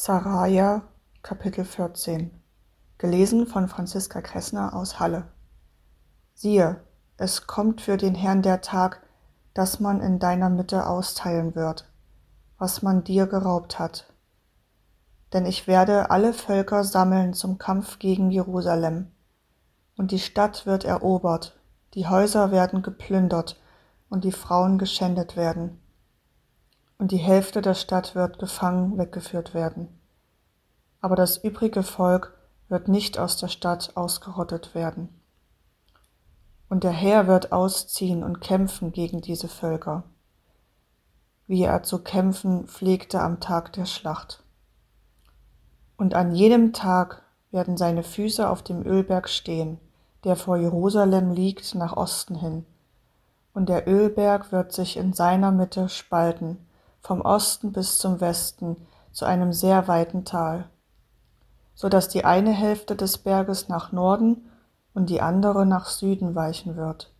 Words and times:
Saraja, 0.00 0.82
Kapitel 1.22 1.64
14 1.64 2.30
Gelesen 2.98 3.48
von 3.48 3.66
Franziska 3.66 4.20
Kressner 4.20 4.72
aus 4.76 5.00
Halle. 5.00 5.24
Siehe, 6.34 6.84
es 7.16 7.48
kommt 7.48 7.80
für 7.80 7.96
den 7.96 8.14
Herrn 8.14 8.42
der 8.42 8.60
Tag, 8.60 9.02
dass 9.54 9.80
man 9.80 10.00
in 10.00 10.20
deiner 10.20 10.50
Mitte 10.50 10.86
austeilen 10.86 11.56
wird, 11.56 11.90
was 12.58 12.80
man 12.80 13.02
dir 13.02 13.26
geraubt 13.26 13.80
hat. 13.80 14.06
Denn 15.32 15.46
ich 15.46 15.66
werde 15.66 16.12
alle 16.12 16.32
Völker 16.32 16.84
sammeln 16.84 17.34
zum 17.34 17.58
Kampf 17.58 17.98
gegen 17.98 18.30
Jerusalem, 18.30 19.10
und 19.96 20.12
die 20.12 20.20
Stadt 20.20 20.64
wird 20.64 20.84
erobert, 20.84 21.58
die 21.94 22.06
Häuser 22.06 22.52
werden 22.52 22.82
geplündert 22.82 23.60
und 24.08 24.22
die 24.22 24.30
Frauen 24.30 24.78
geschändet 24.78 25.36
werden 25.36 25.80
und 26.98 27.12
die 27.12 27.18
Hälfte 27.18 27.62
der 27.62 27.74
Stadt 27.74 28.14
wird 28.14 28.38
gefangen 28.38 28.98
weggeführt 28.98 29.54
werden. 29.54 29.88
Aber 31.00 31.14
das 31.14 31.36
übrige 31.36 31.84
Volk 31.84 32.36
wird 32.68 32.88
nicht 32.88 33.18
aus 33.18 33.36
der 33.36 33.48
Stadt 33.48 33.92
ausgerottet 33.96 34.74
werden. 34.74 35.08
Und 36.68 36.84
der 36.84 36.90
Herr 36.90 37.26
wird 37.26 37.52
ausziehen 37.52 38.22
und 38.22 38.40
kämpfen 38.40 38.92
gegen 38.92 39.22
diese 39.22 39.48
Völker, 39.48 40.02
wie 41.46 41.62
er 41.62 41.82
zu 41.82 42.00
kämpfen 42.00 42.66
pflegte 42.66 43.22
am 43.22 43.40
Tag 43.40 43.72
der 43.72 43.86
Schlacht. 43.86 44.42
Und 45.96 46.14
an 46.14 46.34
jedem 46.34 46.72
Tag 46.72 47.22
werden 47.50 47.76
seine 47.78 48.02
Füße 48.02 48.48
auf 48.48 48.62
dem 48.62 48.84
Ölberg 48.84 49.28
stehen, 49.28 49.78
der 50.24 50.36
vor 50.36 50.56
Jerusalem 50.56 51.30
liegt 51.30 51.74
nach 51.74 51.96
Osten 51.96 52.34
hin. 52.34 52.66
Und 53.54 53.68
der 53.68 53.88
Ölberg 53.88 54.52
wird 54.52 54.72
sich 54.72 54.96
in 54.96 55.14
seiner 55.14 55.50
Mitte 55.50 55.88
spalten, 55.88 56.58
vom 57.00 57.20
Osten 57.20 57.72
bis 57.72 57.98
zum 57.98 58.20
Westen 58.20 58.76
zu 59.12 59.24
einem 59.24 59.52
sehr 59.52 59.88
weiten 59.88 60.24
Tal, 60.24 60.68
so 61.74 61.88
dass 61.88 62.08
die 62.08 62.24
eine 62.24 62.52
Hälfte 62.52 62.96
des 62.96 63.18
Berges 63.18 63.68
nach 63.68 63.92
Norden 63.92 64.50
und 64.94 65.10
die 65.10 65.20
andere 65.20 65.64
nach 65.64 65.86
Süden 65.86 66.34
weichen 66.34 66.76
wird. 66.76 67.12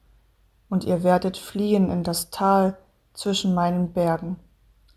Und 0.69 0.85
ihr 0.85 1.03
werdet 1.03 1.37
fliehen 1.37 1.91
in 1.91 2.03
das 2.03 2.31
Tal 2.31 2.77
zwischen 3.15 3.55
meinen 3.55 3.93
Bergen, 3.93 4.37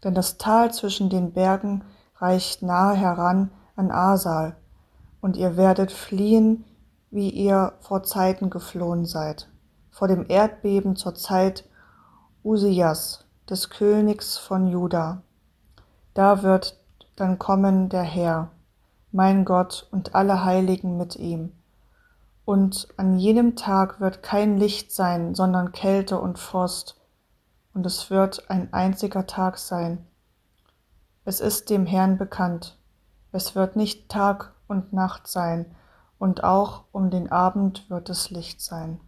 denn 0.03 0.13
das 0.13 0.37
Tal 0.37 0.73
zwischen 0.73 1.09
den 1.09 1.33
Bergen 1.33 1.83
reicht 2.17 2.61
nahe 2.61 2.95
heran 2.95 3.51
an 3.75 3.91
Asal, 3.91 4.55
und 5.21 5.37
ihr 5.37 5.55
werdet 5.55 5.91
fliehen, 5.91 6.65
wie 7.11 7.29
ihr 7.29 7.73
vor 7.81 8.03
Zeiten 8.03 8.49
geflohen 8.49 9.05
seid, 9.05 9.47
vor 9.91 10.07
dem 10.07 10.25
Erdbeben 10.27 10.95
zur 10.95 11.13
Zeit 11.13 11.67
Usias, 12.43 13.25
des 13.49 13.69
Königs 13.69 14.37
von 14.37 14.67
Juda. 14.67 15.21
Da 16.13 16.43
wird 16.43 16.77
dann 17.15 17.37
kommen 17.37 17.89
der 17.89 18.03
Herr, 18.03 18.49
mein 19.11 19.45
Gott 19.45 19.87
und 19.91 20.15
alle 20.15 20.43
Heiligen 20.43 20.97
mit 20.97 21.15
ihm. 21.15 21.51
Und 22.45 22.87
an 22.97 23.17
jenem 23.19 23.55
Tag 23.55 23.99
wird 23.99 24.23
kein 24.23 24.57
Licht 24.57 24.91
sein, 24.91 25.35
sondern 25.35 25.71
Kälte 25.71 26.19
und 26.19 26.39
Frost, 26.39 26.99
und 27.73 27.85
es 27.85 28.09
wird 28.09 28.49
ein 28.49 28.73
einziger 28.73 29.27
Tag 29.27 29.57
sein. 29.57 30.05
Es 31.23 31.39
ist 31.39 31.69
dem 31.69 31.85
Herrn 31.85 32.17
bekannt. 32.17 32.77
Es 33.31 33.55
wird 33.55 33.75
nicht 33.75 34.09
Tag 34.09 34.53
und 34.67 34.91
Nacht 34.91 35.27
sein, 35.27 35.65
und 36.17 36.43
auch 36.43 36.85
um 36.91 37.09
den 37.09 37.31
Abend 37.31 37.89
wird 37.89 38.09
es 38.09 38.29
Licht 38.29 38.61
sein. 38.61 38.99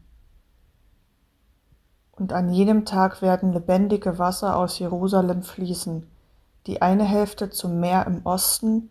Und 2.15 2.31
an 2.31 2.49
jenem 2.49 2.85
Tag 2.85 3.21
werden 3.21 3.53
lebendige 3.53 4.19
Wasser 4.19 4.55
aus 4.55 4.77
Jerusalem 4.77 5.41
fließen, 5.43 6.07
die 6.67 6.81
eine 6.81 7.03
Hälfte 7.03 7.49
zum 7.49 7.79
Meer 7.79 8.05
im 8.05 8.25
Osten 8.25 8.89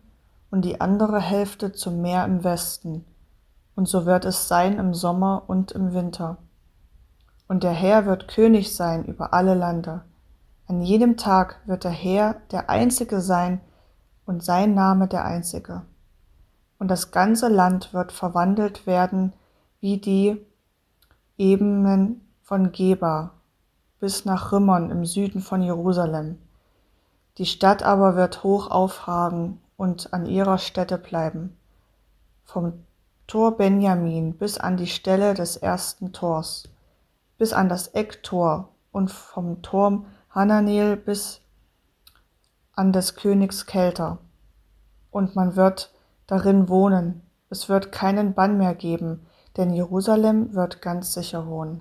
und 0.51 0.65
die 0.65 0.81
andere 0.81 1.19
Hälfte 1.19 1.71
zum 1.71 2.01
Meer 2.01 2.25
im 2.25 2.43
Westen. 2.43 3.05
Und 3.75 3.87
so 3.87 4.05
wird 4.05 4.25
es 4.25 4.47
sein 4.47 4.77
im 4.77 4.93
Sommer 4.93 5.43
und 5.47 5.71
im 5.71 5.93
Winter. 5.93 6.37
Und 7.47 7.63
der 7.63 7.71
Herr 7.71 8.05
wird 8.05 8.27
König 8.27 8.75
sein 8.75 9.05
über 9.05 9.33
alle 9.33 9.55
Lande. 9.55 10.03
An 10.67 10.81
jedem 10.81 11.17
Tag 11.17 11.59
wird 11.65 11.83
der 11.83 11.91
Herr 11.91 12.35
der 12.51 12.69
Einzige 12.69 13.21
sein 13.21 13.61
und 14.25 14.43
sein 14.43 14.73
Name 14.73 15.07
der 15.07 15.25
Einzige. 15.25 15.81
Und 16.77 16.89
das 16.89 17.11
ganze 17.11 17.47
Land 17.47 17.93
wird 17.93 18.11
verwandelt 18.11 18.85
werden 18.85 19.33
wie 19.79 19.97
die 19.97 20.45
Ebenen 21.37 22.22
von 22.43 22.73
Geba 22.73 23.31
bis 24.01 24.25
nach 24.25 24.51
Rimmon 24.51 24.91
im 24.91 25.05
Süden 25.05 25.39
von 25.39 25.61
Jerusalem. 25.61 26.37
Die 27.37 27.45
Stadt 27.45 27.83
aber 27.83 28.17
wird 28.17 28.43
hoch 28.43 28.69
aufragen 28.69 29.61
und 29.77 30.13
an 30.13 30.25
ihrer 30.25 30.57
Stätte 30.57 30.97
bleiben, 30.97 31.55
vom 32.43 32.83
Tor 33.27 33.55
Benjamin 33.55 34.37
bis 34.37 34.57
an 34.57 34.75
die 34.75 34.87
Stelle 34.87 35.33
des 35.33 35.55
ersten 35.55 36.11
Tors, 36.11 36.67
bis 37.37 37.53
an 37.53 37.69
das 37.69 37.87
Ecktor 37.87 38.67
und 38.91 39.09
vom 39.09 39.61
Turm 39.61 40.05
Hananel 40.29 40.97
bis 40.97 41.39
an 42.73 42.91
des 42.91 43.15
Königs 43.15 43.65
Kelter. 43.65 44.17
Und 45.11 45.37
man 45.37 45.55
wird 45.55 45.93
darin 46.27 46.67
wohnen, 46.67 47.21
es 47.49 47.69
wird 47.69 47.93
keinen 47.93 48.33
Bann 48.33 48.57
mehr 48.57 48.75
geben, 48.75 49.25
denn 49.55 49.71
Jerusalem 49.73 50.53
wird 50.53 50.81
ganz 50.81 51.13
sicher 51.13 51.47
wohnen. 51.47 51.79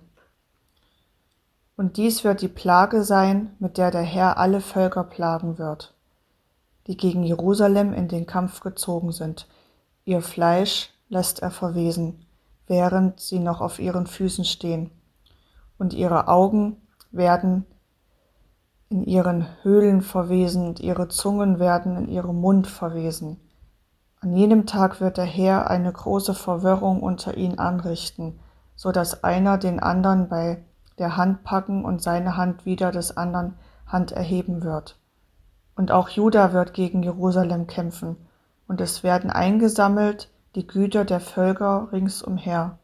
Und 1.76 1.96
dies 1.96 2.22
wird 2.22 2.42
die 2.42 2.48
Plage 2.48 3.02
sein, 3.02 3.54
mit 3.58 3.78
der 3.78 3.90
der 3.90 4.02
Herr 4.02 4.38
alle 4.38 4.60
Völker 4.60 5.04
plagen 5.04 5.58
wird, 5.58 5.94
die 6.86 6.96
gegen 6.96 7.22
Jerusalem 7.22 7.92
in 7.92 8.08
den 8.08 8.26
Kampf 8.26 8.60
gezogen 8.60 9.12
sind. 9.12 9.48
Ihr 10.04 10.20
Fleisch 10.20 10.90
lässt 11.08 11.40
er 11.40 11.50
verwesen, 11.50 12.26
während 12.66 13.20
sie 13.20 13.38
noch 13.38 13.60
auf 13.60 13.78
ihren 13.78 14.06
Füßen 14.06 14.44
stehen, 14.44 14.90
und 15.78 15.94
ihre 15.94 16.28
Augen 16.28 16.76
werden 17.10 17.66
in 18.88 19.04
ihren 19.04 19.46
Höhlen 19.62 20.02
verwesen, 20.02 20.66
und 20.68 20.80
ihre 20.80 21.08
Zungen 21.08 21.58
werden 21.58 21.96
in 21.96 22.08
ihrem 22.08 22.40
Mund 22.40 22.66
verwesen. 22.66 23.40
An 24.20 24.36
jenem 24.36 24.66
Tag 24.66 25.00
wird 25.00 25.16
der 25.16 25.24
Herr 25.24 25.68
eine 25.68 25.92
große 25.92 26.34
Verwirrung 26.34 27.02
unter 27.02 27.36
ihnen 27.36 27.58
anrichten, 27.58 28.38
so 28.76 28.92
dass 28.92 29.24
einer 29.24 29.58
den 29.58 29.80
anderen 29.80 30.28
bei 30.28 30.64
der 30.98 31.16
Hand 31.16 31.44
packen 31.44 31.84
und 31.84 32.02
seine 32.02 32.36
Hand 32.36 32.66
wieder 32.66 32.92
des 32.92 33.16
anderen 33.16 33.54
Hand 33.86 34.12
erheben 34.12 34.62
wird. 34.62 34.98
Und 35.74 35.90
auch 35.90 36.08
Juda 36.08 36.52
wird 36.52 36.74
gegen 36.74 37.02
Jerusalem 37.02 37.66
kämpfen, 37.66 38.16
und 38.68 38.80
es 38.80 39.02
werden 39.02 39.30
eingesammelt 39.30 40.30
die 40.54 40.66
Güter 40.66 41.04
der 41.04 41.20
Völker 41.20 41.88
ringsumher, 41.92 42.78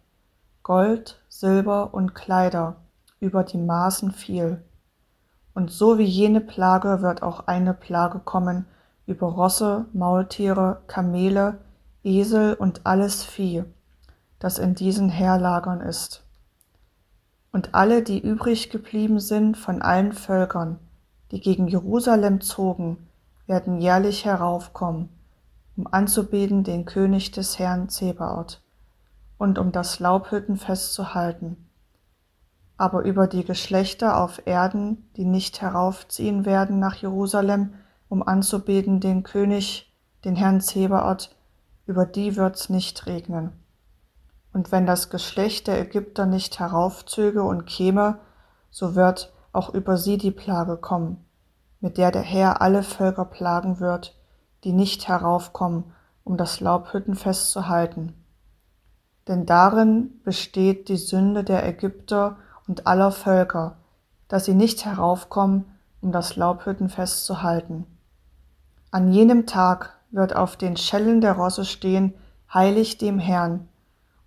Gold, 0.63 1.21
Silber 1.29 1.95
und 1.95 2.15
Kleider 2.15 2.77
über 3.21 3.43
die 3.45 3.59
Maßen 3.59 4.13
viel. 4.13 4.63
Und 5.55 5.71
so 5.71 5.99
wie 5.99 6.05
jene 6.05 6.41
Plage 6.41 7.03
wird 7.03 7.23
auch 7.23 7.47
eine 7.47 7.75
Plage 7.75 8.21
kommen 8.21 8.67
über 9.07 9.29
Rosse, 9.29 9.87
Maultiere, 9.93 10.83
Kamele, 10.87 11.59
Esel 12.05 12.55
und 12.55 12.87
alles 12.87 13.25
Vieh, 13.25 13.65
das 14.39 14.59
in 14.59 14.75
diesen 14.75 15.09
Heerlagern 15.09 15.81
ist 15.81 16.28
und 17.53 17.75
alle, 17.75 18.03
die 18.03 18.20
übrig 18.20 18.70
geblieben 18.70 19.20
sind 19.20 19.56
von 19.56 19.82
allen 19.82 20.12
Völkern, 20.12 20.78
die 21.31 21.41
gegen 21.41 21.69
Jerusalem 21.69 22.41
zogen, 22.41 23.09
werden 23.47 23.81
jährlich 23.81 24.25
heraufkommen, 24.25 25.09
um 25.76 25.86
anzubeten 25.86 26.64
den 26.64 26.84
König 26.84 27.31
des 27.31 27.59
Herrn 27.59 27.88
Zebaoth 27.88 28.62
und 29.38 29.59
um 29.59 29.72
das 29.72 30.00
Laubhüttenfest 30.00 30.92
zu 30.92 31.14
halten. 31.14 31.69
Aber 32.76 33.03
über 33.03 33.26
die 33.26 33.44
Geschlechter 33.44 34.22
auf 34.22 34.47
Erden, 34.47 35.10
die 35.16 35.25
nicht 35.25 35.60
heraufziehen 35.62 36.44
werden 36.44 36.78
nach 36.78 36.97
Jerusalem, 36.97 37.75
um 38.09 38.22
anzubeten 38.22 39.00
den 39.00 39.22
König, 39.22 39.92
den 40.25 40.36
Herrn 40.36 40.60
Zebaoth, 40.60 41.34
über 41.86 42.06
die 42.06 42.36
wird's 42.36 42.68
nicht 42.68 43.06
regnen. 43.06 43.53
Und 44.53 44.72
wenn 44.72 44.86
das 44.86 45.10
Geschlecht 45.10 45.66
der 45.66 45.80
Ägypter 45.80 46.27
nicht 46.27 46.59
heraufzöge 46.59 47.42
und 47.42 47.66
käme, 47.66 48.18
so 48.71 48.95
wird 48.95 49.33
auch 49.53 49.72
über 49.72 49.97
sie 49.97 50.18
die 50.18 50.30
Plage 50.30 50.77
kommen, 50.77 51.24
mit 51.80 51.98
der 51.98 52.10
der 52.10 52.22
Herr 52.22 52.60
alle 52.62 52.83
Völker 52.83 53.24
plagen 53.24 53.80
wird, 53.80 54.16
die 54.65 54.72
nicht 54.72 55.09
heraufkommen, 55.09 55.92
um 56.24 56.36
das 56.36 56.60
Laubhüttenfest 56.60 57.50
zu 57.50 57.68
halten. 57.68 58.15
Denn 59.28 59.47
darin 59.47 60.21
besteht 60.24 60.89
die 60.89 60.97
Sünde 60.97 61.44
der 61.44 61.66
Ägypter 61.66 62.36
und 62.66 62.86
aller 62.86 63.12
Völker, 63.12 63.77
dass 64.28 64.44
sie 64.44 64.54
nicht 64.54 64.84
heraufkommen, 64.84 65.65
um 66.01 66.12
das 66.12 66.36
Laubhüttenfest 66.36 67.24
zu 67.24 67.42
halten. 67.42 67.86
An 68.91 69.12
jenem 69.12 69.47
Tag 69.47 69.94
wird 70.10 70.34
auf 70.34 70.56
den 70.56 70.77
Schellen 70.77 71.21
der 71.21 71.33
Rosse 71.33 71.65
stehen, 71.65 72.15
heilig 72.53 72.98
dem 72.98 73.18
Herrn, 73.18 73.68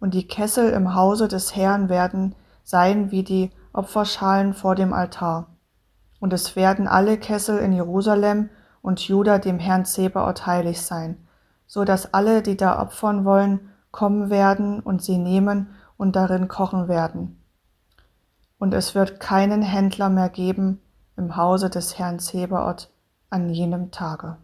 und 0.01 0.13
die 0.15 0.27
Kessel 0.27 0.71
im 0.71 0.95
Hause 0.95 1.30
des 1.30 1.56
Herrn 1.56 1.88
werden 1.88 2.36
sein 2.63 3.12
wie 3.12 3.24
die 3.24 3.51
Opferschalen 3.71 4.53
vor 4.53 4.75
dem 4.75 4.92
Altar. 4.92 5.48
Und 6.19 6.33
es 6.33 6.56
werden 6.56 6.88
alle 6.88 7.18
Kessel 7.18 7.59
in 7.59 7.71
Jerusalem 7.71 8.50
und 8.81 9.00
Juda 9.00 9.38
dem 9.38 9.59
Herrn 9.59 9.86
Zebaoth 9.86 10.45
heilig 10.45 10.81
sein, 10.81 11.18
so 11.68 11.86
dass 11.86 12.13
alle, 12.13 12.42
die 12.42 12.57
da 12.57 12.81
opfern 12.81 13.24
wollen, 13.24 13.69
kommen 13.92 14.30
werden 14.30 14.80
und 14.80 15.03
sie 15.03 15.18
nehmen 15.18 15.69
und 15.98 16.15
darin 16.15 16.48
kochen 16.48 16.88
werden. 16.88 17.39
Und 18.57 18.74
es 18.74 18.95
wird 18.95 19.19
keinen 19.19 19.62
Händler 19.62 20.09
mehr 20.09 20.30
geben 20.30 20.81
im 21.15 21.36
Hause 21.36 21.69
des 21.69 22.00
Herrn 22.00 22.19
Zebaoth 22.19 22.89
an 23.30 23.50
jenem 23.50 23.92
Tage. 23.92 24.38